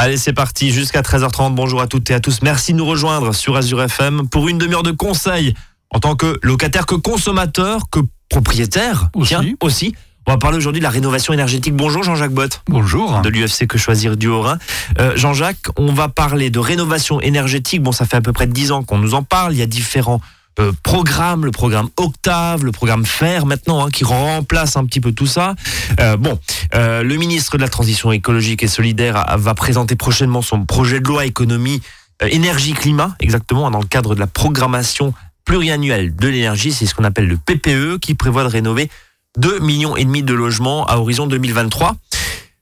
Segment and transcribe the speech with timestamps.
[0.00, 1.56] Allez, c'est parti jusqu'à 13h30.
[1.56, 2.40] Bonjour à toutes et à tous.
[2.42, 5.54] Merci de nous rejoindre sur Azure FM pour une demi-heure de conseils
[5.90, 7.98] en tant que locataire, que consommateur, que
[8.28, 9.10] propriétaire.
[9.14, 9.30] Aussi.
[9.30, 9.96] Tiens, aussi.
[10.24, 11.74] On va parler aujourd'hui de la rénovation énergétique.
[11.74, 12.62] Bonjour Jean-Jacques Bott.
[12.68, 13.22] Bonjour.
[13.22, 14.58] De l'UFC Que Choisir du Haut-Rhin.
[15.00, 17.82] Euh, Jean-Jacques, on va parler de rénovation énergétique.
[17.82, 19.52] Bon, ça fait à peu près 10 ans qu'on nous en parle.
[19.52, 20.20] Il y a différents
[20.58, 25.12] euh, programmes, le programme Octave, le programme FAIR maintenant, hein, qui remplace un petit peu
[25.12, 25.54] tout ça.
[26.00, 26.38] Euh, bon,
[26.74, 31.06] euh, le ministre de la Transition écologique et solidaire va présenter prochainement son projet de
[31.06, 31.80] loi économie,
[32.22, 36.72] euh, énergie, climat, exactement, dans le cadre de la programmation pluriannuelle de l'énergie.
[36.72, 38.90] C'est ce qu'on appelle le PPE, qui prévoit de rénover
[39.38, 41.96] 2 millions et demi de logements à horizon 2023.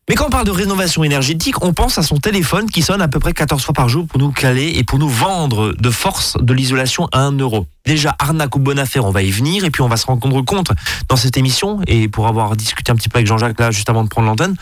[0.08, 3.08] Mais quand on parle de rénovation énergétique, on pense à son téléphone qui sonne à
[3.08, 6.36] peu près 14 fois par jour pour nous caler et pour nous vendre de force
[6.40, 7.66] de l'isolation à 1 euro.
[7.84, 10.42] Déjà, arnaque ou bonne affaire, on va y venir et puis on va se rendre
[10.42, 10.70] compte
[11.08, 14.04] dans cette émission et pour avoir discuté un petit peu avec Jean-Jacques là juste avant
[14.04, 14.54] de prendre l'antenne,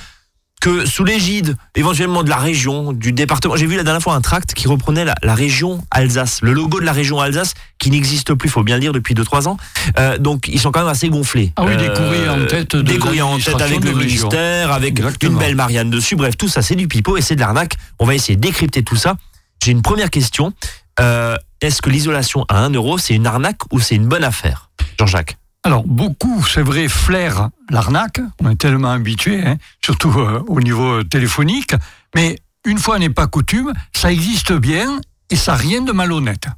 [0.61, 4.23] que sous l'égide éventuellement de la région, du département, j'ai vu la dernière fois un
[4.23, 8.33] tract qui reprenait la, la région Alsace, le logo de la région Alsace qui n'existe
[8.33, 9.57] plus, faut bien le dire, depuis 2-3 ans.
[9.99, 11.53] Euh, donc ils sont quand même assez gonflés.
[11.57, 14.73] Ah oui, des Euh, courriers en tête de Des courriers en tête avec le ministère,
[14.73, 15.33] avec Exactement.
[15.33, 16.17] une belle Marianne dessus.
[16.17, 17.75] Bref, tout ça, c'est du pipeau et c'est de l'arnaque.
[17.99, 19.17] On va essayer de décrypter tout ça.
[19.63, 20.55] J'ai une première question.
[21.01, 24.71] Euh, Est-ce que l'isolation à 1 euro, c'est une arnaque ou c'est une bonne affaire
[24.99, 25.37] Jean-Jacques?
[25.67, 28.21] Alors, beaucoup, c'est vrai, flairent l'arnaque.
[28.43, 31.75] On est tellement habitués, hein, surtout euh, au niveau téléphonique.
[32.15, 36.49] Mais une fois n'est pas coutume, ça existe bien et ça n'a rien de malhonnête.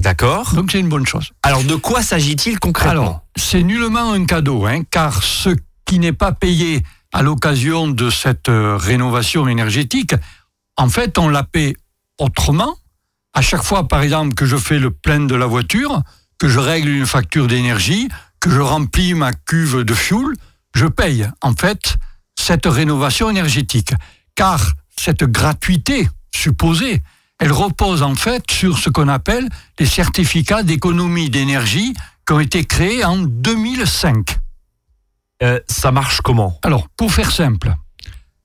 [0.00, 0.54] D'accord.
[0.54, 1.30] Donc, c'est une bonne chose.
[1.42, 2.90] Alors, de quoi s'agit-il concrètement?
[2.90, 5.50] Alors, c'est nullement un cadeau, hein, car ce
[5.84, 10.14] qui n'est pas payé à l'occasion de cette euh, rénovation énergétique,
[10.78, 11.74] en fait, on la paie
[12.18, 12.76] autrement.
[13.34, 16.02] À chaque fois, par exemple, que je fais le plein de la voiture,
[16.38, 18.08] que je règle une facture d'énergie,
[18.44, 20.26] que je remplis ma cuve de fuel,
[20.74, 21.96] je paye, en fait,
[22.38, 23.94] cette rénovation énergétique.
[24.34, 24.60] Car
[24.94, 27.02] cette gratuité supposée,
[27.38, 29.48] elle repose en fait sur ce qu'on appelle
[29.80, 31.94] les certificats d'économie d'énergie
[32.26, 34.36] qui ont été créés en 2005.
[35.42, 36.58] Euh, Ça marche comment?
[36.62, 37.74] Alors, pour faire simple,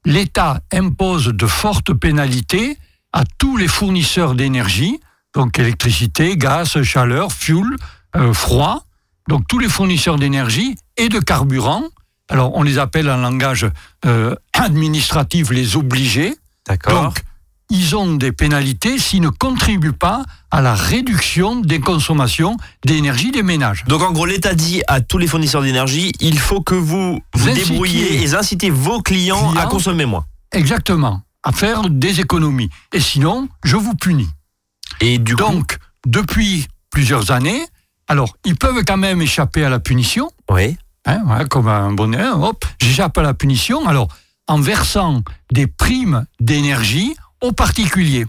[0.06, 2.78] l'État impose de fortes pénalités
[3.12, 4.98] à tous les fournisseurs d'énergie,
[5.34, 7.68] donc électricité, gaz, chaleur, fuel,
[8.16, 8.86] euh, froid,
[9.30, 11.84] donc tous les fournisseurs d'énergie et de carburant.
[12.30, 13.68] Alors, on les appelle en langage
[14.06, 16.36] euh, administratif les obligés.
[16.68, 17.04] D'accord.
[17.04, 17.22] Donc,
[17.72, 23.44] ils ont des pénalités s'ils ne contribuent pas à la réduction des consommations d'énergie des
[23.44, 23.84] ménages.
[23.88, 27.50] Donc en gros, l'État dit à tous les fournisseurs d'énergie, il faut que vous vous
[27.50, 27.68] Incitez.
[27.70, 30.26] débrouillez et incitez vos clients, à consommer moins.
[30.52, 32.72] Exactement, à faire des économies.
[32.92, 34.30] Et sinon, je vous punis.
[35.00, 37.62] Et du coup, Donc, depuis plusieurs années,
[38.10, 40.78] alors, ils peuvent quand même échapper à la punition, oui.
[41.06, 44.10] hein, comme un bonnet, hop, j'échappe à la punition, alors,
[44.48, 45.22] en versant
[45.52, 48.26] des primes d'énergie aux particuliers.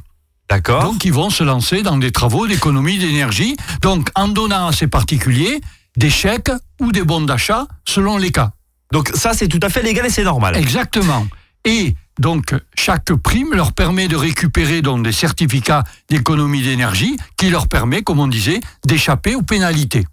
[0.50, 0.84] D'accord.
[0.84, 4.86] Donc, ils vont se lancer dans des travaux d'économie d'énergie, donc en donnant à ces
[4.86, 5.60] particuliers
[5.96, 8.52] des chèques ou des bons d'achat selon les cas.
[8.92, 10.56] Donc ça, c'est tout à fait légal et c'est normal.
[10.56, 11.26] Exactement.
[11.64, 17.68] Et donc, chaque prime leur permet de récupérer donc, des certificats d'économie d'énergie qui leur
[17.68, 20.06] permet, comme on disait, d'échapper aux pénalités.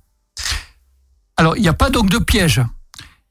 [1.35, 2.61] Alors, il n'y a pas donc de piège.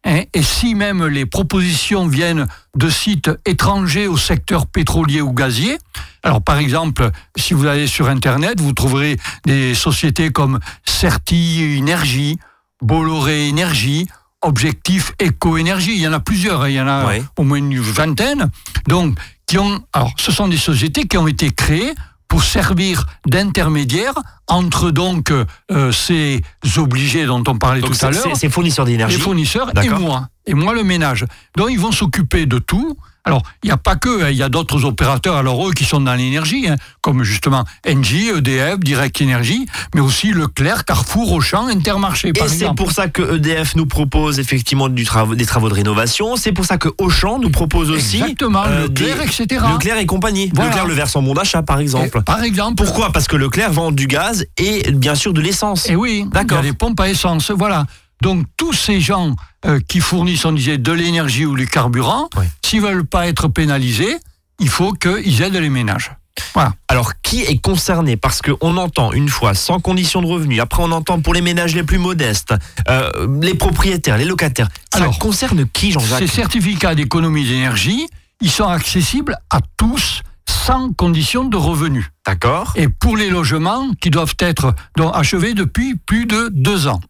[0.04, 0.22] hein.
[0.32, 2.47] et si même les propositions viennent
[2.77, 5.78] de sites étrangers au secteur pétrolier ou gazier,
[6.22, 12.38] alors par exemple, si vous allez sur Internet, vous trouverez des sociétés comme Certi Énergie,
[12.83, 14.06] Bolloré Énergie,
[14.42, 15.92] Objectif Éco-Énergie.
[15.94, 16.69] Il y en a plusieurs, hein.
[16.69, 18.50] il y en a au moins une vingtaine.
[18.88, 21.94] Donc, qui ont, alors, ce sont des sociétés qui ont été créées
[22.28, 24.14] pour servir d'intermédiaire
[24.48, 26.42] entre donc euh, ces
[26.76, 29.19] obligés dont on parlait Donc tout à l'heure, c'est fournisseurs les d'énergie.
[29.19, 31.24] fournisseurs et moi, et moi le ménage.
[31.56, 32.97] Donc ils vont s'occuper de tout.
[33.26, 35.84] Alors, il n'y a pas que, hein, il y a d'autres opérateurs, alors eux qui
[35.84, 39.66] sont dans l'énergie, hein, comme justement Engie, EDF, Direct Énergie,
[39.97, 44.38] mais aussi Leclerc, Carrefour, Auchan, Intermarché, par Et c'est pour ça que EDF nous propose
[44.38, 46.36] effectivement du travaux- des travaux de rénovation.
[46.36, 49.65] C'est pour ça que Auchan nous propose aussi Exactement, Leclerc, des- etc.
[49.72, 50.50] Leclerc et compagnie.
[50.54, 50.70] Voilà.
[50.70, 52.18] Leclerc le verse en bon d'achat, par exemple.
[52.18, 52.77] Et, par exemple.
[52.84, 53.10] Pourquoi?
[53.12, 55.86] Parce que Leclerc vend du gaz et bien sûr de l'essence.
[55.91, 56.59] Eh oui, D'accord.
[56.60, 57.86] il y a des pompes à essence, voilà.
[58.26, 59.36] Donc tous ces gens
[59.66, 62.48] euh, qui fournissent, on disait, de l'énergie ou du carburant, Ouais.
[62.64, 64.16] s'ils veulent pas être pénalisés,
[64.58, 66.10] il faut qu'ils aident les ménages.
[66.52, 66.72] Voilà.
[66.88, 68.16] Alors, qui est concerné?
[68.16, 71.76] Parce qu'on entend une fois sans condition de revenu, après on entend pour les ménages
[71.76, 72.52] les plus modestes,
[72.88, 74.70] euh, les propriétaires, les locataires.
[74.92, 78.08] Ça Alors, concerne qui, Ces Jean-Jacques certificats d'économie d'énergie,
[78.40, 82.08] ils sont accessibles à tous sans condition de revenu.
[82.26, 87.00] D'accord Et pour les logements qui doivent être donc, achevés depuis plus de deux ans.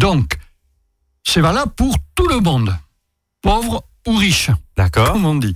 [0.00, 0.36] Donc,
[1.24, 2.76] c'est valable pour tout le monde,
[3.42, 5.54] pauvre ou riche, D'accord comme on dit.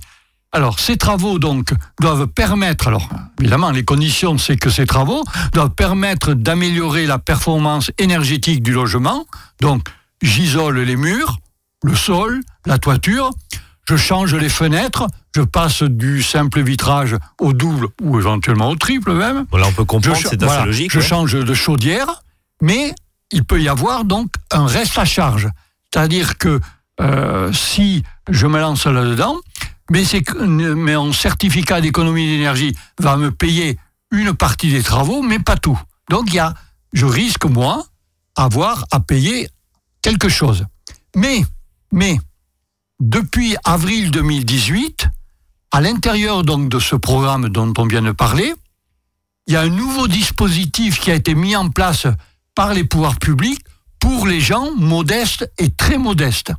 [0.53, 1.71] Alors, ces travaux donc
[2.01, 3.07] doivent permettre, alors
[3.39, 5.23] évidemment, les conditions, c'est que ces travaux
[5.53, 9.25] doivent permettre d'améliorer la performance énergétique du logement.
[9.61, 9.87] Donc,
[10.21, 11.37] j'isole les murs,
[11.83, 13.31] le sol, la toiture,
[13.87, 19.13] je change les fenêtres, je passe du simple vitrage au double ou éventuellement au triple
[19.13, 19.45] même.
[19.51, 20.91] Voilà, on peut comprendre, c'est assez logique.
[20.91, 22.23] Je change de chaudière,
[22.61, 22.93] mais
[23.31, 25.49] il peut y avoir donc un reste à charge.
[25.93, 26.59] C'est-à-dire que
[26.99, 29.37] euh, si je me lance là-dedans,
[29.89, 30.03] mais,
[30.47, 33.77] mais mon certificat d'économie d'énergie va me payer
[34.11, 35.79] une partie des travaux, mais pas tout.
[36.09, 36.53] Donc y a,
[36.93, 37.85] je risque moi
[38.35, 39.49] avoir à payer
[40.01, 40.65] quelque chose.
[41.15, 41.43] Mais,
[41.91, 42.19] mais
[42.99, 45.07] depuis avril 2018,
[45.71, 48.53] à l'intérieur donc de ce programme dont on vient de parler,
[49.47, 52.07] il y a un nouveau dispositif qui a été mis en place
[52.55, 53.63] par les pouvoirs publics
[53.99, 56.53] pour les gens modestes et très modestes.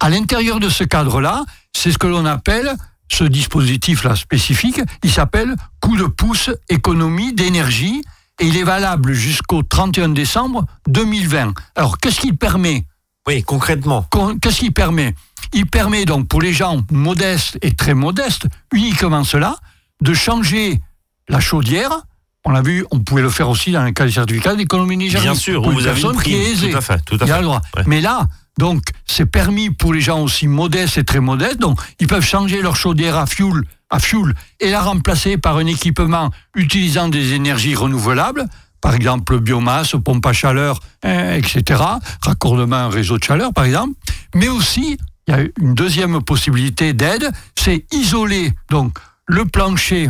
[0.00, 2.76] À l'intérieur de ce cadre-là, c'est ce que l'on appelle,
[3.10, 8.02] ce dispositif-là spécifique, il s'appelle coup de pouce économie d'énergie
[8.40, 11.54] et il est valable jusqu'au 31 décembre 2020.
[11.74, 12.84] Alors, qu'est-ce qu'il permet?
[13.26, 14.06] Oui, concrètement.
[14.42, 15.14] Qu'est-ce qu'il permet?
[15.52, 19.56] Il permet donc pour les gens modestes et très modestes, uniquement cela,
[20.02, 20.80] de changer
[21.28, 22.02] la chaudière.
[22.46, 25.32] On l'a vu, on pouvait le faire aussi dans le cas des certificats d'économie nigérienne.
[25.32, 26.70] Bien sûr, vous avez une prime.
[26.70, 27.26] Tout à fait, tout à fait.
[27.26, 27.60] Il a le droit.
[27.86, 31.58] Mais là, donc, c'est permis pour les gens aussi modestes et très modestes.
[31.58, 35.66] Donc, ils peuvent changer leur chaudière à fuel, à fuel et la remplacer par un
[35.66, 38.46] équipement utilisant des énergies renouvelables
[38.80, 41.82] par exemple biomasse, pompe à chaleur, hein, etc.,
[42.22, 43.94] raccordement à un réseau de chaleur, par exemple.
[44.36, 44.96] Mais aussi,
[45.26, 48.96] il y a une deuxième possibilité d'aide, c'est isoler donc
[49.26, 50.08] le plancher,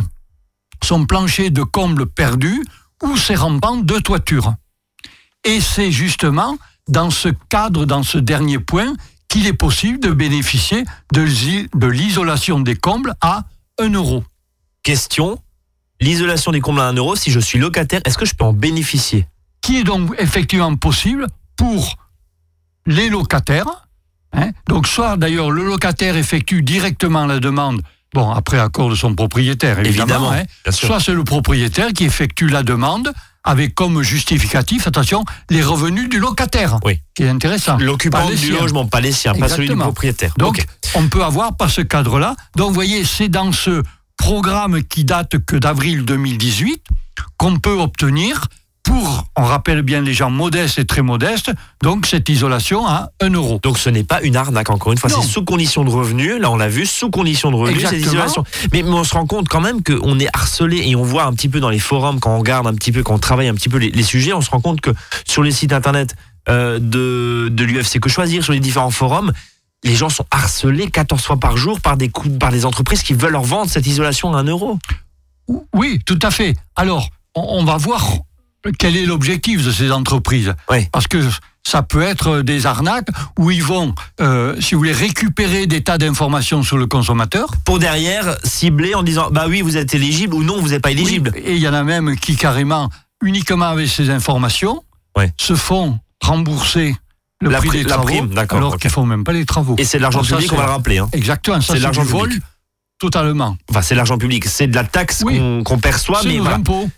[0.83, 2.63] son plancher de comble perdu
[3.03, 4.53] ou ses rampants de toiture.
[5.43, 6.57] Et c'est justement
[6.87, 8.93] dans ce cadre, dans ce dernier point,
[9.27, 13.43] qu'il est possible de bénéficier de l'isolation des combles à
[13.79, 14.23] 1 euro.
[14.83, 15.37] Question
[15.99, 18.53] l'isolation des combles à 1 euro, si je suis locataire, est-ce que je peux en
[18.53, 19.27] bénéficier?
[19.61, 21.97] Qui est donc effectivement possible pour
[22.85, 23.87] les locataires.
[24.33, 24.51] Hein?
[24.67, 27.81] Donc soit d'ailleurs le locataire effectue directement la demande,
[28.13, 30.43] bon après accord de son propriétaire évidemment, hein.
[30.69, 33.13] soit c'est le propriétaire qui effectue la demande
[33.47, 36.79] avec comme justificatif, attention, les revenus du locataire.
[36.83, 36.99] Oui.
[37.15, 37.77] Qui est intéressant.
[37.77, 40.33] L'occupant du logement, pas les siens, pas celui du propriétaire.
[40.37, 40.65] Donc,
[40.95, 42.35] on peut avoir par ce cadre-là.
[42.57, 43.83] Donc, vous voyez, c'est dans ce
[44.17, 46.83] programme qui date que d'avril 2018
[47.37, 48.47] qu'on peut obtenir
[48.87, 51.51] pour, on rappelle bien les gens modestes et très modestes,
[51.83, 53.59] donc cette isolation à 1 euro.
[53.61, 56.49] Donc ce n'est pas une arnaque, encore une fois, c'est sous condition de revenu, là
[56.49, 58.43] on l'a vu, sous condition de revenu, cette isolation.
[58.71, 61.49] Mais, on se rend compte quand même qu'on est harcelé et on voit un petit
[61.49, 63.69] peu dans les forums, quand on regarde un petit peu, quand on travaille un petit
[63.69, 64.91] peu les, sujets, on se rend compte que
[65.27, 66.15] sur les sites internet
[66.47, 69.33] euh, de, de l'UFC Que Choisir, sur les différents forums,
[69.83, 72.09] les gens sont harcelés 14 fois par jour par des,
[72.39, 74.79] par des entreprises qui veulent leur vendre cette isolation à 1 euro.
[75.73, 76.55] Oui, tout à fait.
[76.75, 78.05] Alors, on, va voir
[78.77, 80.53] quel est l'objectif de ces entreprises.
[80.91, 81.19] Parce que
[81.67, 85.97] ça peut être des arnaques où ils vont, euh, si vous voulez, récupérer des tas
[85.97, 87.49] d'informations sur le consommateur.
[87.65, 90.91] Pour derrière cibler en disant, bah oui, vous êtes éligible ou non, vous n'êtes pas
[90.91, 91.33] éligible.
[91.35, 92.89] et il y en a même qui carrément,
[93.21, 94.83] uniquement avec ces informations,
[95.37, 96.95] se font rembourser
[97.41, 98.31] le prix des travaux, prime.
[98.49, 99.75] Alors qu'ils font même pas les travaux.
[99.77, 100.97] Et c'est de l'argent public, on va le rappeler.
[100.99, 101.09] Hein.
[101.11, 102.31] Exactement, c'est de l'argent vol
[102.99, 103.57] totalement.
[103.69, 105.23] Enfin, c'est l'argent public, c'est de la taxe
[105.63, 106.39] qu'on perçoit, mais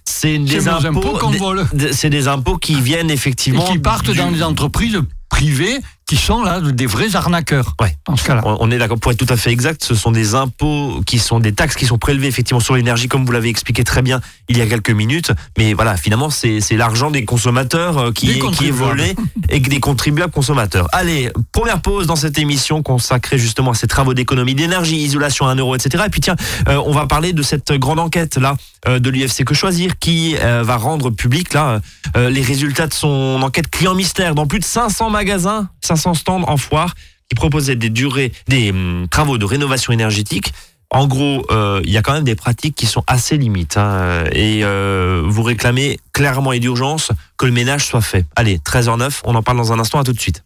[0.05, 1.65] c'est des impôts, qu'on vole.
[1.91, 5.77] C'est des impôts qui viennent effectivement et qui partent dans les entreprises privés
[6.09, 7.75] qui sont là des vrais arnaqueurs.
[7.79, 7.95] Ouais.
[8.07, 8.41] En ce cas-là.
[8.43, 8.97] On est d'accord.
[8.97, 11.85] Pour être tout à fait exact, ce sont des impôts qui sont des taxes qui
[11.85, 14.89] sont prélevées effectivement sur l'énergie, comme vous l'avez expliqué très bien il y a quelques
[14.89, 15.31] minutes.
[15.59, 19.15] Mais voilà, finalement, c'est l'argent des consommateurs euh, qui, est, qui est volé
[19.49, 20.87] et des contribuables consommateurs.
[20.93, 25.51] Allez, première pause dans cette émission consacrée justement à ces travaux d'économie d'énergie, isolation à
[25.51, 26.05] 1 euro, etc.
[26.07, 26.37] Et puis tiens,
[26.69, 28.55] euh, on va parler de cette grande enquête là
[28.87, 31.81] euh, de l'UFC Que Choisir qui va rendre public là
[32.15, 36.57] les résultats de son enquête client mystère dans plus de 500 magasins, 500 stands en
[36.57, 36.95] foire
[37.29, 40.51] qui proposaient des durées, des hum, travaux de rénovation énergétique.
[40.91, 43.77] En gros, euh, il y a quand même des pratiques qui sont assez limites.
[43.77, 48.25] Hein, et euh, vous réclamez clairement et d'urgence que le ménage soit fait.
[48.35, 50.43] Allez, 13h09, on en parle dans un instant, à tout de suite.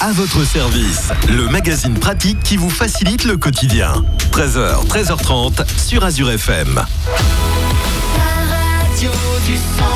[0.00, 4.04] À votre service, le magazine pratique qui vous facilite le quotidien.
[4.32, 6.74] 13h, 13h30 sur Azure FM.
[6.74, 6.86] La
[8.82, 9.10] radio
[9.46, 9.95] du Heard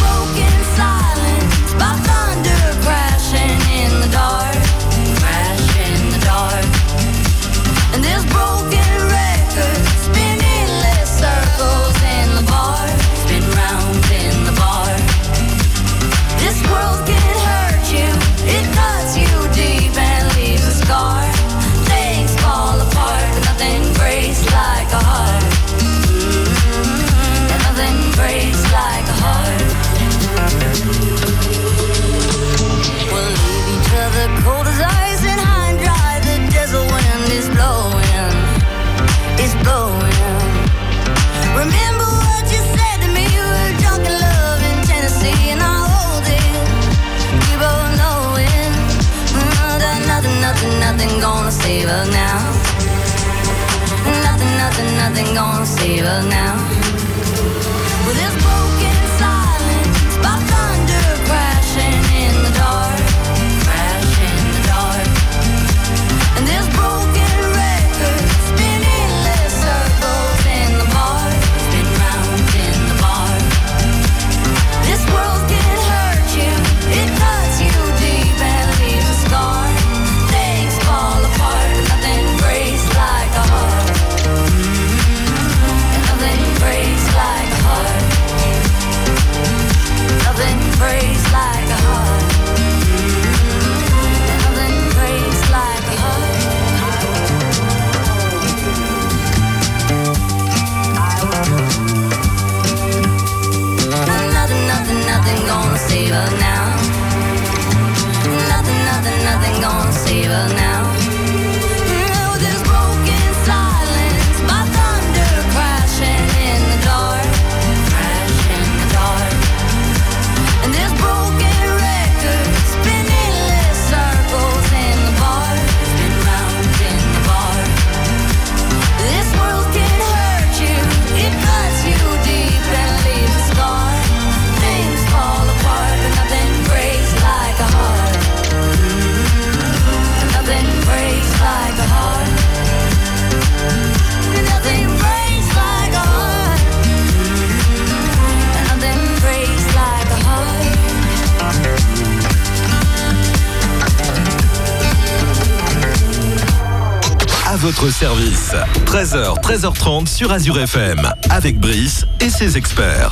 [157.81, 158.53] votre service.
[158.85, 161.01] 13h, 13h30 sur Azure FM.
[161.31, 163.11] Avec Brice et ses experts.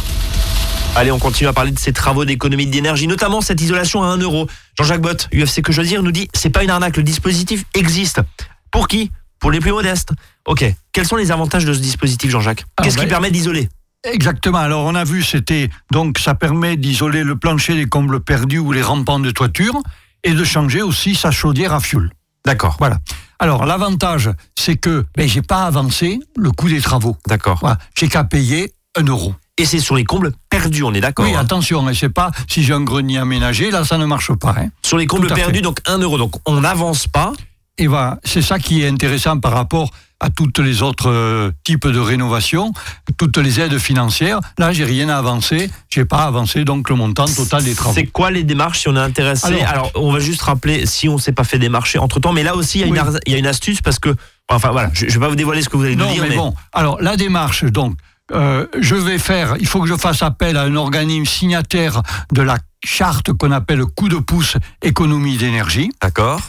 [0.95, 4.17] Allez, on continue à parler de ces travaux d'économie d'énergie, notamment cette isolation à 1
[4.17, 4.47] euro.
[4.77, 8.21] Jean-Jacques Bott, UFC Que Choisir, nous dit c'est pas une arnaque, le dispositif existe.
[8.69, 9.09] Pour qui?
[9.39, 10.11] Pour les plus modestes.
[10.45, 10.63] Ok.
[10.91, 12.65] Quels sont les avantages de ce dispositif, Jean-Jacques?
[12.77, 13.69] Ah, Qu'est-ce qui ben- permet d'isoler?
[14.03, 14.59] Exactement.
[14.59, 18.71] Alors, on a vu, c'était donc ça permet d'isoler le plancher des combles perdus ou
[18.71, 19.81] les rampants de toiture
[20.23, 22.11] et de changer aussi sa chaudière à fioul.
[22.45, 22.75] D'accord.
[22.79, 22.99] Voilà.
[23.39, 27.17] Alors, l'avantage, c'est que ben, j'ai pas avancé le coût des travaux.
[27.27, 27.59] D'accord.
[27.61, 27.77] Voilà.
[27.97, 29.33] J'ai qu'à payer un euro.
[29.57, 31.25] Et c'est sur les combles perdus, on est d'accord.
[31.25, 31.39] Oui, hein.
[31.41, 34.55] attention, et c'est pas si j'ai un grenier aménagé, là, ça ne marche pas.
[34.57, 34.69] hein.
[34.81, 35.35] Sur les combles fait.
[35.35, 36.17] perdus, donc 1 euro.
[36.17, 37.33] Donc on n'avance pas.
[37.79, 41.87] Et voilà, c'est ça qui est intéressant par rapport à toutes les autres euh, types
[41.87, 42.73] de rénovation,
[43.17, 44.41] toutes les aides financières.
[44.57, 47.95] Là, j'ai rien à avancer, j'ai pas avancé donc le montant total des travaux.
[47.95, 49.47] C'est quoi les démarches si on est intéressé?
[49.61, 52.33] Alors, Alors- on va juste rappeler si on ne s'est pas fait démarcher entre temps.
[52.33, 52.99] Mais là aussi, il y, a une Oui.
[52.99, 54.13] ar- il y a une astuce parce que.
[54.49, 56.25] Enfin voilà, je ne vais pas vous dévoiler ce que vous allez nous Non, dire.
[56.27, 57.95] mais, bon, alors la démarche, donc,
[58.33, 62.01] euh, je vais faire, il faut que je fasse appel à un organisme signataire
[62.33, 65.91] de la charte qu'on appelle coup de pouce économie d'énergie.
[66.01, 66.41] D'accord.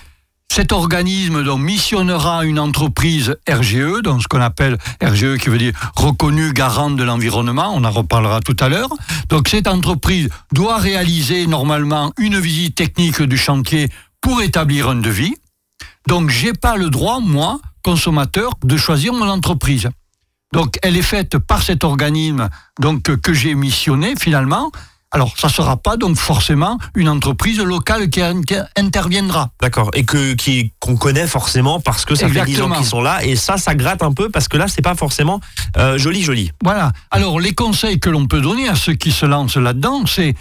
[0.53, 5.73] Cet organisme donc, missionnera une entreprise RGE, donc ce qu'on appelle RGE qui veut dire
[5.95, 8.89] reconnu garant de l'environnement, on en reparlera tout à l'heure.
[9.29, 13.89] Donc cette entreprise doit réaliser normalement une visite technique du chantier
[14.21, 15.37] pour établir un devis.
[16.09, 19.89] Donc j'ai pas le droit, moi, consommateur, de choisir mon entreprise.
[20.53, 22.49] Donc elle est faite par cet organisme
[22.81, 24.73] donc que- j'ai missionné finalement.
[25.13, 29.51] Alors ça sera pas donc forcément une entreprise locale qui inter- interviendra.
[29.61, 29.91] D'accord.
[29.95, 32.77] Et que qui qu'on connaît forcément parce que ça fait 10 ans Exactement.
[32.77, 33.25] qu'ils sont là.
[33.25, 35.41] Et ça, ça gratte un peu parce que là, c'est pas forcément
[35.77, 36.53] euh, joli, joli.
[36.63, 36.93] Voilà.
[37.11, 40.35] Alors, les conseils que l'on peut donner à ceux qui se lancent là-dedans, c'est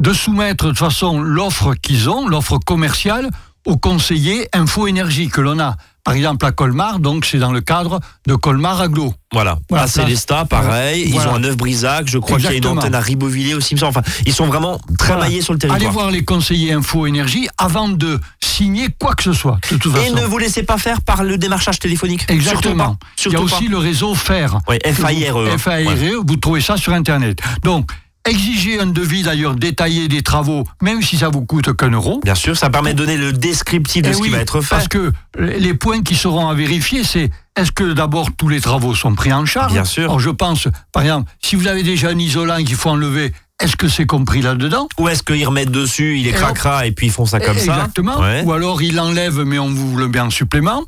[0.00, 3.30] de soumettre de toute façon l'offre qu'ils ont, l'offre commerciale,
[3.66, 5.76] au conseiller Info Énergie que l'on a.
[6.04, 9.14] Par exemple, à Colmar, donc c'est dans le cadre de Colmar Aglo.
[9.32, 9.58] Voilà.
[9.70, 10.48] Voilà, à Célestat, place.
[10.62, 11.08] pareil.
[11.10, 11.24] Voilà.
[11.24, 12.06] Ils ont un neuf Brisac.
[12.08, 13.74] Je crois qu'il y a une antenne à Ribeauvillé aussi.
[13.82, 15.16] Enfin, ils sont vraiment Voilà.
[15.24, 15.92] maillés sur le Allez territoire.
[15.94, 19.98] voir les conseillers Info Énergie avant de signer quoi que ce soit, de toute Et
[20.10, 20.14] façon.
[20.16, 22.26] ne vous laissez pas faire par le démarchage téléphonique.
[22.28, 22.96] Exactement.
[23.16, 23.56] Surtout Il y a pas.
[23.56, 24.58] aussi le réseau FAIRE.
[24.68, 25.58] Oui, F-A-I-R-E, hein.
[25.58, 27.38] FAIRE, E, vous trouvez ça sur Internet.
[27.64, 27.90] Donc,
[28.26, 32.20] exiger un devis d'ailleurs détaillé des travaux, même si ça vous coûte qu'un euro.
[32.24, 34.74] Bien sûr, ça permet de donner le descriptif de Eh ce qui va être fait.
[34.74, 38.94] Parce que les points qui seront à vérifier, c'est est-ce que d'abord tous les travaux
[38.94, 39.72] sont pris en charge?
[39.72, 40.04] Bien sûr.
[40.04, 43.76] Alors je pense, par exemple, si vous avez déjà un isolant qu'il faut enlever, est-ce
[43.76, 44.88] que c'est compris là-dedans?
[44.98, 47.58] Ou est-ce qu'ils remettent dessus, il est Et cracra et puis ils font ça comme
[47.58, 47.74] ça?
[47.76, 48.20] Exactement.
[48.20, 48.42] Ouais.
[48.44, 50.84] Ou alors il enlève, mais on vous le met en supplément.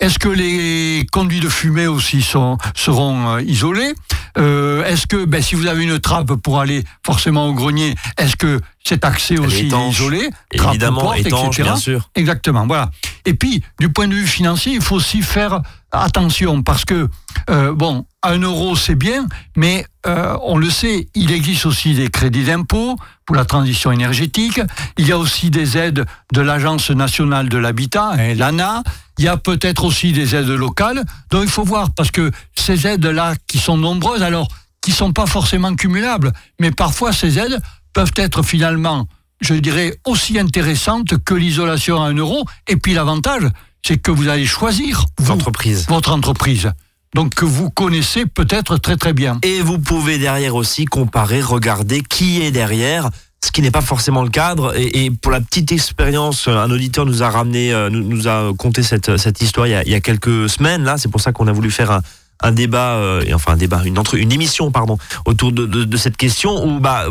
[0.00, 3.94] Est-ce que les conduits de fumée aussi sont, seront euh, isolés?
[4.38, 8.36] Euh, Est-ce que, ben, si vous avez une trappe pour aller forcément au grenier, est-ce
[8.36, 9.94] que cet accès Elle est aussi étanche.
[9.94, 11.62] isolé Évidemment, étanche, etc.
[11.62, 12.10] bien sûr.
[12.14, 12.90] Exactement, voilà.
[13.24, 17.08] Et puis, du point de vue financier, il faut aussi faire attention parce que,
[17.48, 19.26] euh, bon, un euro c'est bien,
[19.56, 24.60] mais euh, on le sait, il existe aussi des crédits d'impôt pour la transition énergétique.
[24.98, 28.82] Il y a aussi des aides de l'Agence nationale de l'habitat, hein, l'ANA.
[29.18, 31.04] Il y a peut-être aussi des aides locales.
[31.30, 34.48] Donc il faut voir parce que ces aides-là, qui sont nombreuses, alors
[34.82, 37.58] qui sont pas forcément cumulables, mais parfois ces aides
[37.94, 39.06] peuvent être finalement
[39.40, 42.44] je dirais, aussi intéressante que l'isolation à un euro.
[42.66, 43.42] Et puis l'avantage,
[43.84, 45.86] c'est que vous allez choisir vous, Entreprise.
[45.88, 46.72] votre entreprise.
[47.14, 49.38] Donc que vous connaissez peut-être très très bien.
[49.42, 53.10] Et vous pouvez derrière aussi comparer, regarder qui est derrière,
[53.44, 54.74] ce qui n'est pas forcément le cadre.
[54.78, 58.50] Et, et pour la petite expérience, un auditeur nous a ramené, euh, nous, nous a
[58.56, 60.84] conté cette, cette histoire il y, a, il y a quelques semaines.
[60.84, 62.00] Là, c'est pour ça qu'on a voulu faire un,
[62.42, 64.96] un débat, euh, et enfin un débat, une, entre, une émission, pardon,
[65.26, 67.06] autour de, de, de cette question où bah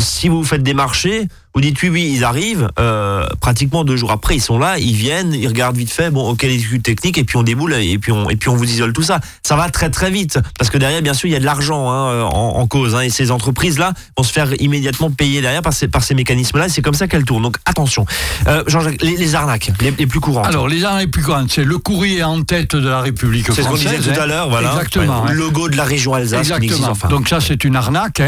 [0.00, 2.68] si vous faites des marchés, vous dites oui, oui, ils arrivent.
[2.78, 6.10] euh, pratiquement deux jours après, ils sont là, ils viennent, ils regardent vite fait.
[6.10, 8.54] Bon, ok, les études techniques, et puis on déboule, et puis on, et puis on
[8.56, 9.20] vous isole tout ça.
[9.42, 11.90] Ça va très très vite, parce que derrière, bien sûr, il y a de l'argent
[11.90, 15.72] hein, en, en cause, hein, et ces entreprises-là vont se faire immédiatement payer derrière par
[15.72, 16.66] ces, par ces mécanismes-là.
[16.66, 17.42] et C'est comme ça qu'elles tournent.
[17.42, 18.06] Donc attention,
[18.46, 20.46] euh, Jean-Jacques, les, les arnaques, les, les plus courantes.
[20.46, 23.54] Alors les armes les plus grandes, c'est le courrier en tête de la République c'est
[23.62, 23.98] ce qu'on française.
[23.98, 24.22] disait tout hein.
[24.22, 24.70] à l'heure, voilà.
[24.74, 25.24] Exactement.
[25.26, 25.32] Hein.
[25.32, 26.88] le logo de la région Alsace Exactement.
[26.90, 27.08] enfin.
[27.08, 28.22] Donc ça, c'est une arnaque.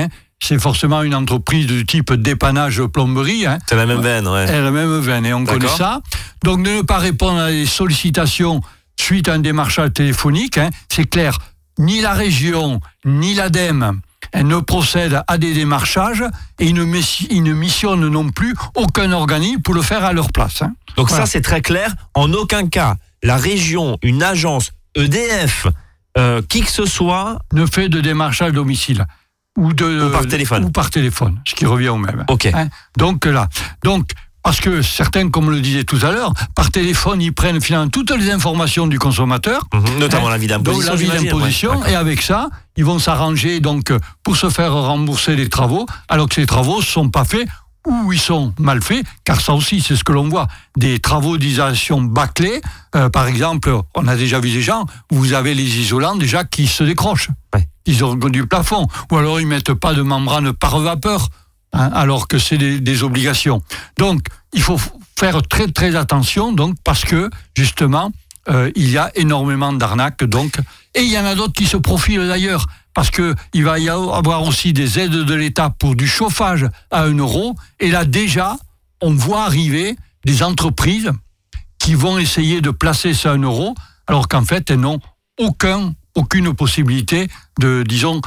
[0.44, 3.46] C'est forcément une entreprise du type dépannage plomberie.
[3.46, 3.59] hein.
[3.68, 4.48] c'est la même veine, ouais.
[4.48, 6.00] A la même veine et on connaît ça.
[6.42, 8.61] Donc de ne pas répondre à des sollicitations
[9.00, 11.38] suite à un démarchage téléphonique, hein, c'est clair,
[11.78, 14.00] ni la région, ni l'ADEME
[14.35, 16.24] ne procèdent à des démarchages
[16.59, 20.12] et ils ne, messi- ils ne missionnent non plus aucun organisme pour le faire à
[20.12, 20.62] leur place.
[20.62, 20.72] hein.
[20.96, 21.24] Donc Voilà.
[21.26, 21.94] ça, c'est très clair.
[22.14, 25.66] En aucun cas, la région, une agence, EDF,
[26.18, 29.07] euh, qui que ce soit, Ne fait de démarchage à domicile.
[29.59, 30.65] Ou, de, Ou par téléphone.
[30.65, 32.25] Ou par téléphone, ce qui revient au même.
[32.29, 32.47] ok.
[32.47, 32.69] Hein.
[32.97, 33.49] Donc là,
[33.85, 34.11] donc
[34.43, 38.11] parce que certains, comme le disait tout à l'heure, par téléphone, ils prennent finalement toutes
[38.11, 40.91] les informations du consommateur, Mhm, notamment Hein, l'avis donc d'imposition.
[40.93, 41.93] l'avis j'imagine, d'imposition, ouais.
[41.93, 46.29] et avec ça, ils vont s'arranger donc euh, pour se faire rembourser les travaux, alors
[46.29, 47.47] que ces travaux ne sont pas faits
[47.87, 51.37] ou ils sont mal faits, car ça aussi, c'est ce que l'on voit, des travaux
[51.37, 52.61] d'isolation bâclés.
[52.95, 56.45] Euh, par exemple, on a déjà vu des gens où vous avez les isolants déjà
[56.45, 57.31] qui se décrochent.
[57.55, 57.66] Ouais.
[57.87, 61.29] Ils ont du plafond, ou alors ils mettent pas de membrane par vapeur,
[61.73, 63.62] hein, alors que c'est des, des obligations.
[63.99, 64.21] Donc,
[64.53, 64.79] il faut
[65.18, 68.12] faire très très attention, donc parce que justement,
[68.49, 70.59] euh, il y a énormément d'arnaques, donc,
[70.95, 73.88] et il y en a d'autres qui se profilent d'ailleurs, parce que il va y
[73.88, 78.57] avoir aussi des aides de l'État pour du chauffage à un euro, et là déjà,
[79.00, 81.11] on voit arriver des entreprises
[81.78, 83.74] qui vont essayer de placer ça à un euro,
[84.07, 85.00] alors qu'en fait, elles n'ont
[85.38, 87.28] aucun, aucune possibilité
[87.59, 88.20] de, disons,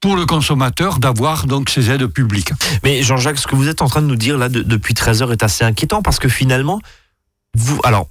[0.00, 2.52] pour le consommateur d'avoir donc ces aides publiques.
[2.82, 5.22] Mais Jean-Jacques, ce que vous êtes en train de nous dire là de- depuis 13
[5.22, 6.80] heures est assez inquiétant parce que finalement,
[7.56, 8.08] vous, alors,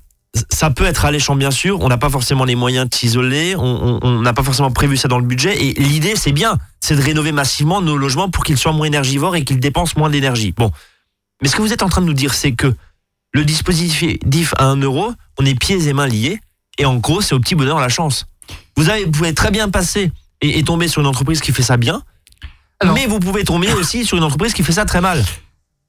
[0.49, 1.79] ça peut être alléchant bien sûr.
[1.81, 3.55] On n'a pas forcément les moyens de s'isoler.
[3.57, 5.63] On n'a pas forcément prévu ça dans le budget.
[5.63, 9.35] Et l'idée, c'est bien, c'est de rénover massivement nos logements pour qu'ils soient moins énergivores
[9.35, 10.51] et qu'ils dépensent moins d'énergie.
[10.55, 10.71] Bon,
[11.41, 12.73] mais ce que vous êtes en train de nous dire, c'est que
[13.33, 16.39] le dispositif à 1 euro, on est pieds et mains liés.
[16.77, 18.25] Et en gros, c'est au petit bonheur la chance.
[18.75, 21.61] Vous, avez, vous pouvez très bien passer et, et tomber sur une entreprise qui fait
[21.63, 22.01] ça bien.
[22.79, 25.23] Alors- mais vous pouvez tomber aussi sur une entreprise qui fait ça très mal.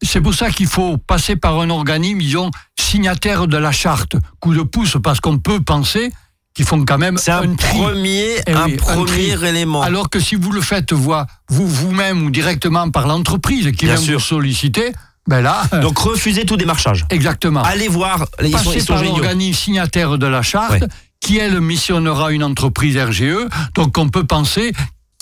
[0.03, 4.17] C'est pour ça qu'il faut passer par un organisme, disons, signataire de la charte.
[4.41, 6.13] Coup de pouce, parce qu'on peut penser
[6.55, 9.83] qu'ils font quand même un, premier, Eh un oui, un premier élément.
[9.83, 14.05] Alors que si vous le faites vous vous-même ou directement par l'entreprise qui Bien vient
[14.05, 14.19] sûr.
[14.19, 14.93] vous solliciter,
[15.27, 17.07] ben là, Donc refusez tout démarchage.
[17.11, 17.63] exactement.
[17.63, 20.89] Allez voir, ils sont, passer ils sont par l'organisme signataire de la charte, Ouais.
[21.21, 23.49] qui elle missionnera une entreprise RGE.
[23.75, 24.73] Donc on peut penser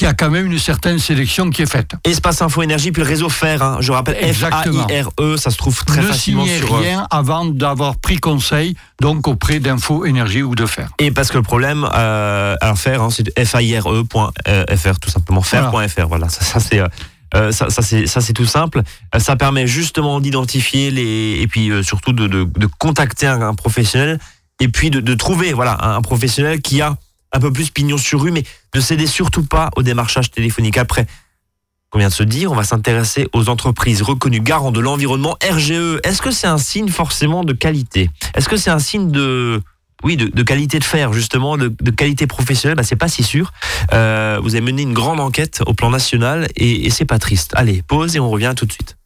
[0.03, 1.93] qu'il y a quand même une certaine sélection qui est faite.
[2.03, 3.63] Espace Info Énergie, puis le réseau FAIR.
[3.63, 3.77] hein.
[3.81, 4.17] Je rappelle.
[4.35, 6.75] F-A-I-R-E, ça se trouve très ne facilement signez sur.
[6.75, 10.89] euh, rien avant d'avoir pris conseil, donc auprès d'Info Énergie ou de Fer.
[10.99, 16.09] Et parce que le problème, euh, alors faire, hein, c'est FAIRE.fr, tout simplement, faire.fr.
[16.09, 16.81] Voilà, ça, ça c'est.
[16.81, 16.89] euh,
[17.35, 18.83] euh, ça, ça, c'est ça c'est tout simple.
[19.15, 23.41] Euh, Ça permet justement d'identifier les et puis euh, surtout de, de, de contacter un,
[23.41, 24.19] un professionnel
[24.61, 26.97] et puis de, de trouver voilà un, un professionnel qui a
[27.33, 30.79] un peu plus pignon sur rue, mais ne cédez surtout pas au démarchage téléphonique.
[30.79, 31.07] Après,
[31.91, 36.01] qu'on vient de se dire, on va s'intéresser aux entreprises reconnues garants de l'environnement RGE.
[36.05, 38.09] Est-ce que c'est un signe forcément de qualité?
[38.35, 39.63] Est-ce que c'est un signe de
[40.05, 43.53] oui, de, qualité de fer, justement, de, de qualité professionnelle, bah, c'est pas si sûr.
[43.93, 47.53] Euh, vous avez mené une grande enquête au plan national et, et c'est pas triste.
[47.55, 48.97] Allez, pause et on revient tout de suite.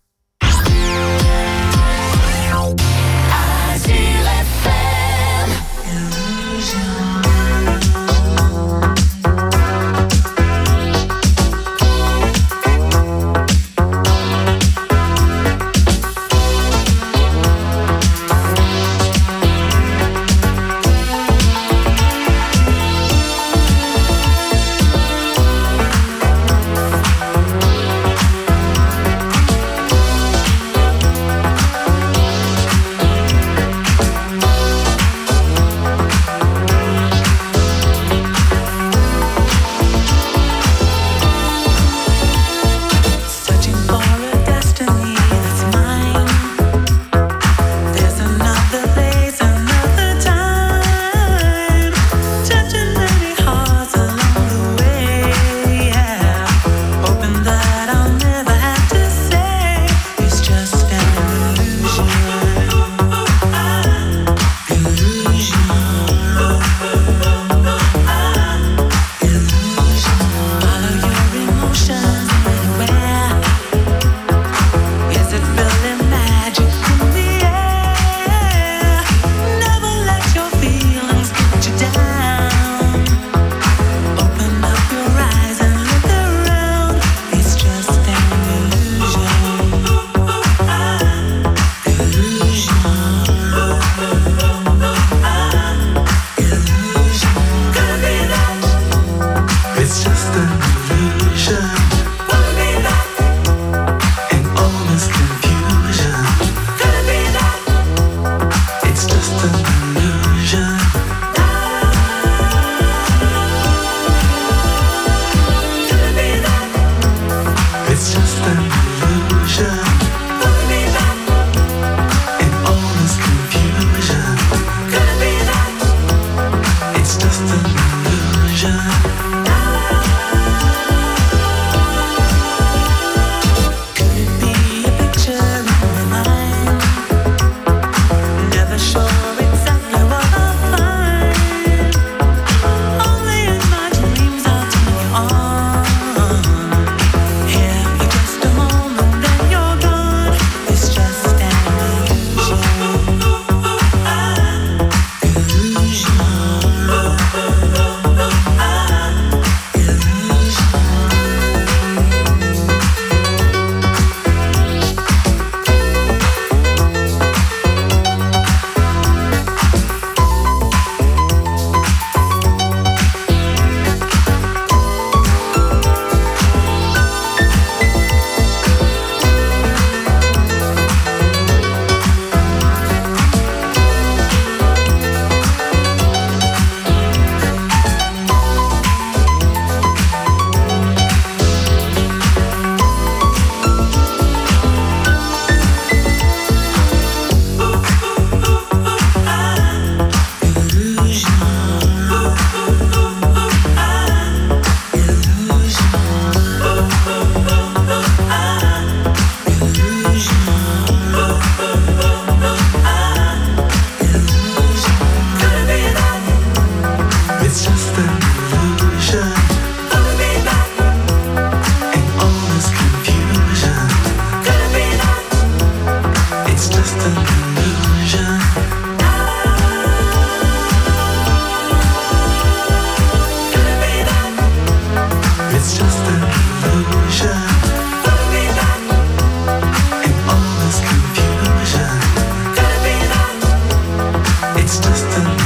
[244.67, 245.46] It's just a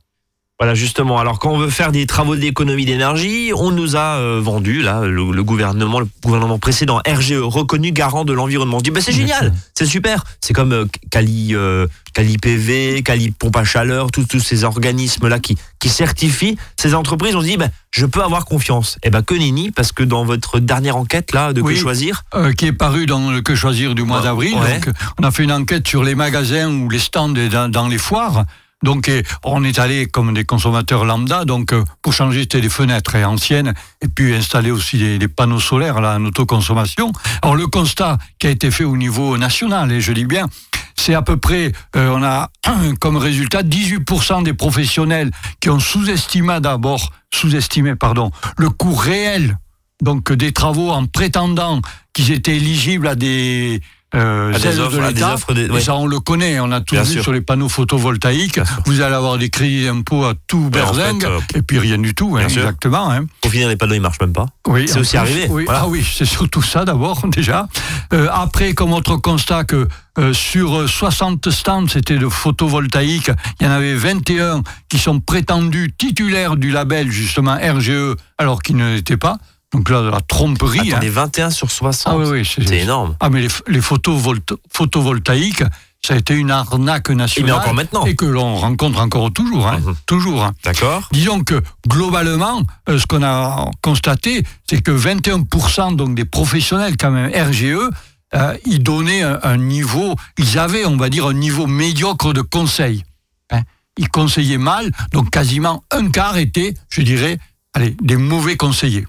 [0.61, 1.17] Voilà justement.
[1.17, 5.01] Alors quand on veut faire des travaux d'économie d'énergie, on nous a euh, vendu là
[5.01, 8.75] le, le gouvernement, le gouvernement précédent RGE reconnu garant de l'environnement.
[8.75, 10.23] On se dit bah c'est génial, c'est super.
[10.39, 15.39] C'est comme euh, Cali euh, Cali PV, Cali pompe à chaleur, tous ces organismes là
[15.39, 17.35] qui qui certifient ces entreprises.
[17.35, 18.99] On se dit bah je peux avoir confiance.
[19.01, 21.73] Et ben que nenni parce que dans votre dernière enquête là de Oui.
[21.73, 24.23] que choisir, euh, qui est paru dans le Que choisir du mois Ouais.
[24.25, 24.53] d'avril.
[24.53, 24.79] Ouais.
[25.19, 28.45] On a fait une enquête sur les magasins ou les stands dans, dans les foires.
[28.83, 32.69] Donc, et on est allé comme des consommateurs lambda, donc euh, pour changer c'était des
[32.69, 37.11] fenêtres hein, anciennes et puis installer aussi des, des panneaux solaires là, en autoconsommation.
[37.41, 40.47] Alors le constat qui a été fait au niveau national, et je dis bien,
[40.95, 42.49] c'est à peu près, euh, on a
[42.99, 49.57] comme résultat 18% des professionnels qui ont sous-estimé d'abord, sous-estimé pardon, le coût réel
[50.01, 51.81] donc des travaux en prétendant
[52.13, 53.81] qu'ils étaient éligibles à des
[54.13, 57.13] euh, des offres, de des Et ça, on le connaît, on a tout Bien vu
[57.13, 57.23] sûr.
[57.23, 58.59] sur les panneaux photovoltaïques.
[58.85, 61.79] Vous allez avoir des crédits d'impôt à tout Ouais, en berzingue, fait, euh, et puis
[61.79, 63.09] rien du tout, hein, exactement.
[63.11, 63.25] hein.
[63.45, 64.47] au final les panneaux ils marchent même pas.
[64.67, 65.81] Oui, C'est aussi arrivé, Oui, voilà.
[65.83, 67.67] Ah oui, c'est surtout ça d'abord déjà.
[68.13, 69.87] Euh, après, comme autre constat que
[70.19, 75.19] euh, sur euh, 60 stands, c'était de photovoltaïque, il y en avait 21 qui sont
[75.21, 79.37] prétendus titulaires du label justement RGE, alors qu'ils ne l'étaient pas.
[79.73, 80.91] Donc là, la tromperie.
[80.91, 81.11] Attendez, hein.
[81.11, 82.13] 21 sur 60.
[82.13, 83.15] Ah oui, oui, c'est- énorme.
[83.19, 85.63] Ah mais les, photovoltaïques,
[86.03, 87.53] ça a été une arnaque nationale.
[87.59, 88.05] encore maintenant.
[88.05, 89.95] Et que l'on rencontre encore toujours, hein, Mhm.
[90.05, 90.43] toujours.
[90.43, 90.51] hein.
[90.63, 91.07] D'accord.
[91.13, 97.11] Disons que globalement, euh, ce qu'on a constaté, c'est que 21% donc des professionnels quand
[97.11, 97.89] même RGE,
[98.33, 102.41] euh, ils donnaient un, un niveau, ils avaient, on va dire, un niveau médiocre de
[102.41, 103.03] conseil.
[103.51, 103.61] hein.
[103.97, 107.37] Ils conseillaient mal, donc quasiment un quart étaient, je dirais,
[107.73, 109.05] allez, des mauvais conseillers.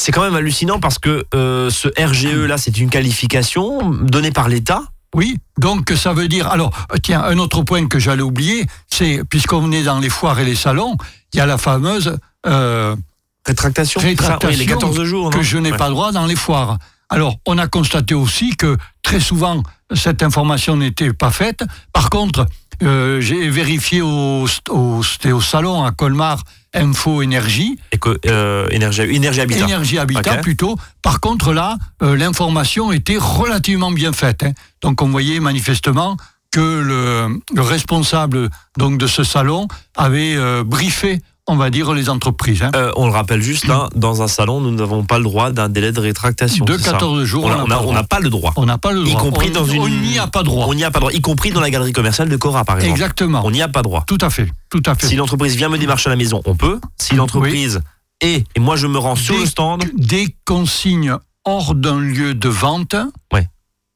[0.00, 4.48] C'est quand même hallucinant parce que euh, ce RGE là, c'est une qualification donnée par
[4.48, 4.82] l'État.
[5.14, 6.46] Oui, donc ça veut dire.
[6.48, 6.70] Alors,
[7.02, 10.54] tiens, un autre point que j'allais oublier, c'est puisqu'on est dans les foires et les
[10.54, 10.96] salons,
[11.32, 12.94] il y a la fameuse euh,
[13.44, 14.00] Rétractation.
[14.00, 15.30] rétractation oui, les 14 jours.
[15.30, 15.76] que je n'ai Ouais.
[15.78, 16.78] pas droit dans les foires.
[17.08, 19.62] Alors, on a constaté aussi que très souvent
[19.94, 21.64] cette information n'était pas faite.
[21.92, 22.46] Par contre,
[22.82, 25.00] euh, j'ai vérifié au, au,
[25.32, 26.42] au salon à Colmar
[26.74, 27.78] Info Énergie.
[27.92, 29.64] Éco- euh, énergie, énergie habitat.
[29.64, 30.76] Énergie Habitat plutôt.
[31.02, 34.42] Par contre, là, euh, l'information était relativement bien faite.
[34.42, 34.52] hein.
[34.82, 36.16] Donc, on voyait manifestement
[36.50, 42.62] que le, le responsable donc de ce salon avait briefé, on va dire, les entreprises.
[42.62, 42.70] hein.
[42.76, 45.68] Euh, on le rappelle juste, hein, dans un salon, nous n'avons pas le droit d'un
[45.68, 46.64] délai de rétractation.
[46.64, 47.94] de c'est ça 14 jours, On n'a pas le on droit.
[47.94, 48.52] n'a pas le droit.
[48.56, 49.20] On n'a pas le Y droit.
[49.22, 49.80] compris On- dans une.
[49.82, 50.66] On n'y a pas droit.
[50.68, 52.92] On n'y a pas droit, y compris dans la galerie commerciale de Cora, par exemple.
[52.92, 53.42] Exactement.
[53.44, 54.04] On n'y a pas droit.
[54.06, 54.50] Tout à fait.
[54.70, 55.06] Tout à fait.
[55.06, 56.78] Si l'entreprise vient me démarcher à la maison, on peut.
[56.98, 57.80] Si l'entreprise
[58.20, 62.34] est, et moi je me rends sur Dès- le stand, Des consignes hors d'un lieu
[62.34, 62.94] de vente,
[63.32, 63.48] Ouais.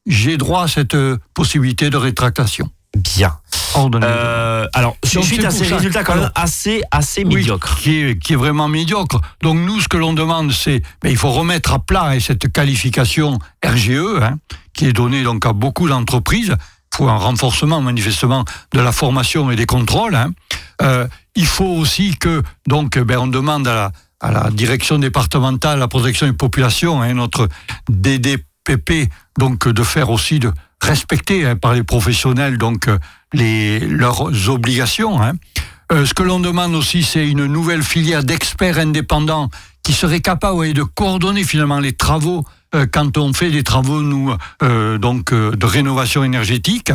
[0.07, 2.71] j'ai droit à cette euh, possibilité de rétractation.
[3.17, 3.37] bien.
[4.03, 5.77] Euh, alors, Donc, suite à ces ça.
[5.77, 7.77] résultats quand même assez, assez Oui, médiocres.
[7.79, 9.21] qui, est, qui est vraiment médiocre.
[9.43, 12.51] Donc nous, ce que l'on demande, c'est, mais il faut remettre à plat hein, cette
[12.53, 13.91] qualification RGE,
[14.23, 14.37] hein,
[14.75, 16.55] qui est donnée donc à beaucoup d'entreprises.
[16.93, 20.15] Il faut un renforcement manifestement de la formation et des contrôles.
[20.15, 20.31] hein.
[20.83, 25.77] Euh, il faut aussi que donc ben, on demande à la, à la direction départementale
[25.77, 27.49] de la protection des populations, hein, notre
[27.89, 32.99] DDPP, donc de faire aussi de respecter hein, par les professionnels donc euh,
[33.33, 35.21] les leurs obligations.
[35.23, 35.33] hein.
[35.93, 39.51] Euh, ce que l'on demande aussi, c'est une nouvelle filière d'experts indépendants
[39.83, 44.01] qui seraient capables ouais, de coordonner finalement les travaux euh, quand on fait des travaux
[44.01, 46.93] nous euh, donc euh, de rénovation énergétique.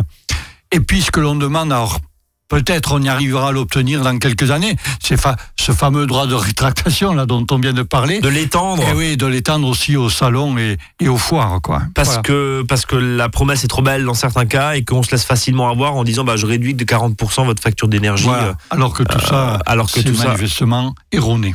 [0.71, 2.00] Et puis ce que l'on demande, alors
[2.49, 6.33] peut-être on y arrivera à l'obtenir dans quelques années, c'est fa- ce fameux droit de
[6.36, 8.19] rétractation là dont on vient de parler.
[8.19, 8.83] De l'étendre.
[8.88, 11.81] Et oui, de l'étendre aussi au salon et, et aux foires, quoi.
[11.93, 12.21] Parce Voilà.
[12.23, 15.25] que parce que la promesse est trop belle dans certains cas et qu'on se laisse
[15.25, 18.25] facilement avoir en disant bah je réduis de 40% votre facture d'énergie.
[18.25, 18.55] Voilà.
[18.69, 21.53] Alors que tout ça, alors que tout ça- manifestement erroné.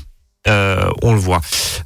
[0.49, 1.41] Euh, on le voit.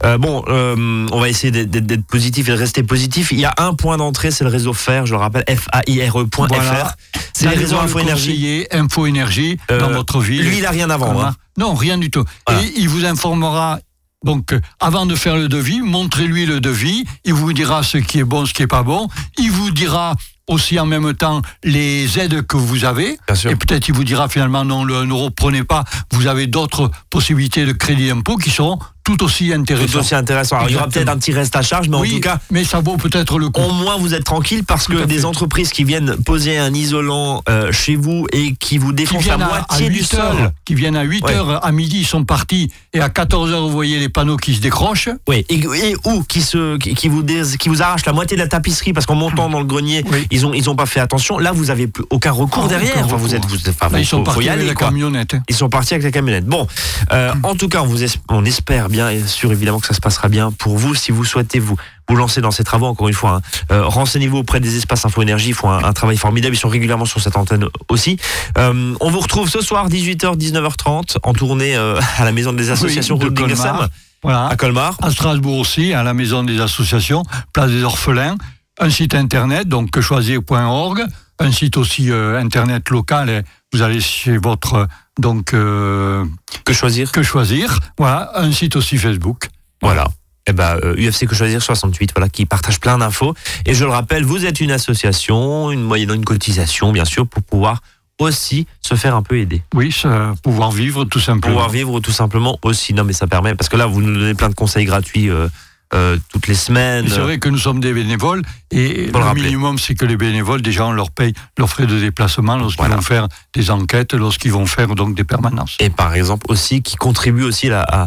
[0.05, 3.31] Euh, bon, euh, on va essayer d'être- positif et de rester positif.
[3.33, 6.47] Il y a un point d'entrée, c'est le réseau FAIRE, je le rappelle, F-A-I-R-E.fr.
[6.49, 6.95] Voilà.
[7.35, 8.67] C'est les réseaux Info Énergie.
[8.71, 10.43] Info Énergie Euh, dans votre ville.
[10.43, 11.25] Lui, il a rien à vendre.
[11.25, 11.35] hein.
[11.59, 12.25] Non, rien du tout.
[12.47, 12.63] Voilà.
[12.63, 13.79] Et il vous informera.
[14.25, 17.05] Donc, euh, avant de faire le devis, montrez-lui le devis.
[17.25, 19.09] Il vous dira ce qui est bon, ce qui est pas bon.
[19.39, 20.15] Il vous dira
[20.49, 23.19] aussi en même temps les aides que vous avez.
[23.27, 23.51] Bien sûr.
[23.51, 25.85] Et peut-être il vous dira finalement non, le 1 euro, prenez pas.
[26.13, 29.87] Vous avez d'autres possibilités de crédit impôt qui seront tout aussi intéressant.
[29.93, 30.57] Tout aussi intéressant.
[30.57, 32.39] Alors, il y aura peut-être un petit reste à charge, mais oui, en tout cas,
[32.51, 33.63] mais ça vaut peut-être le coup.
[33.63, 35.25] au moins vous êtes tranquille parce que à des fait.
[35.25, 39.39] entreprises qui viennent poser un isolant euh, chez vous et qui vous défoncent à, à
[39.39, 40.21] moitié du 8 sol.
[40.21, 41.35] heures, qui viennent à 8 Ouais.
[41.35, 44.55] heures à midi, ils sont partis et à 14 heures vous voyez les panneaux qui
[44.55, 45.09] se décrochent.
[45.29, 48.37] Oui, et, et ou qui se qui, qui vous dés- qui vous arrachent la moitié
[48.37, 50.27] de la tapisserie parce qu'en montant dans le grenier, Oui.
[50.33, 51.39] ils ont ils ont pas fait attention.
[51.39, 52.97] Là, vous avez plus aucun recours Ah, derrière.
[52.97, 54.69] aucun Enfin, vous êtes vous, enfin, Là, faut- ils sont faut partis y avec aller,
[54.69, 54.89] la quoi.
[54.89, 55.37] camionnette.
[55.49, 56.47] Ils sont partis avec la camionnette.
[56.47, 56.67] Bon,
[57.13, 59.95] euh, en tout cas, on, vous es- on espère bien et sûr évidemment que ça
[59.95, 60.95] se passera bien pour vous.
[60.95, 61.77] Si vous souhaitez vous
[62.09, 63.41] vous lancer dans ces travaux, encore une fois, hein,
[63.73, 65.49] euh, renseignez-vous auprès des espaces Info Énergie.
[65.49, 66.55] Ils font un, un travail formidable.
[66.55, 68.17] Ils sont régulièrement sur cette antenne aussi.
[68.59, 72.71] Euh, on vous retrouve ce soir 18h 19h30 en tournée euh, à la maison des
[72.71, 73.89] associations Oui, de Colmar.
[74.23, 74.47] Voilà.
[74.49, 74.97] à Colmar.
[75.03, 78.37] À Strasbourg aussi, à la maison des associations, place des orphelins,
[78.81, 81.05] un site internet, donc quechoisir.org,
[81.39, 83.43] un site aussi internet local, et
[83.77, 84.87] vous allez chez votre, euh,
[85.19, 86.25] donc, euh,
[86.65, 89.49] Que choisir que choisir, voilà, un site aussi Facebook.
[89.83, 90.09] Voilà.
[90.49, 93.35] Eh ben, euh, UFC que choisir 68, voilà, qui partage plein d'infos.
[93.67, 97.43] Et je le rappelle, vous êtes une association, une moyenne une cotisation, bien sûr, pour
[97.43, 97.83] pouvoir
[98.19, 99.63] aussi se faire un peu aider.
[99.75, 101.55] Oui, ça, pouvoir vivre tout simplement.
[101.55, 102.95] Pouvoir vivre tout simplement aussi.
[102.95, 105.49] Non, mais ça permet, parce que là, vous nous donnez plein de conseils gratuits euh,
[105.95, 107.07] euh, toutes les semaines.
[107.09, 110.85] C'est vrai que nous sommes des bénévoles et le minimum, c'est que les bénévoles, déjà,
[110.87, 112.97] on leur paye leurs frais de déplacement lorsqu'ils Voilà.
[112.97, 115.77] vont faire des enquêtes, lorsqu'ils vont faire donc des permanences.
[115.81, 118.07] Et par exemple aussi, qui contribue aussi à, à,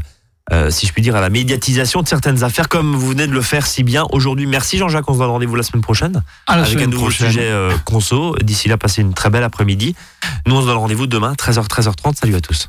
[0.52, 3.32] euh, si je puis dire, à la médiatisation de certaines affaires, comme vous venez de
[3.32, 4.46] le faire si bien aujourd'hui.
[4.48, 6.24] Merci Jean-Jacques, on se donne rendez-vous la semaine prochaine.
[6.48, 7.28] À la avec un nouveau prochaine.
[7.28, 8.36] sujet euh, conso.
[8.42, 9.96] D'ici là, passez une très belle après-midi.
[10.48, 12.16] Nous, on se donne rendez-vous demain, 13h, 13h30.
[12.18, 12.68] Salut à tous.